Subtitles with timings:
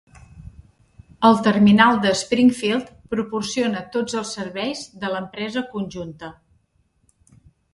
[1.27, 6.33] El terminal de Springfield proporciona tots els serveis de l'empresa conjunta.